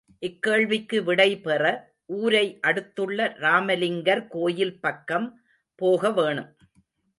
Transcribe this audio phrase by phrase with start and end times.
[0.21, 1.63] இக்கேள்விக்கு விடை பெற,
[2.05, 5.27] ஊரை அடுத்துள்ள ராமலிங்கர் கோயில் பக்கம்
[5.75, 6.49] போக வேணும்.